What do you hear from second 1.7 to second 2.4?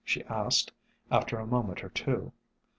or two.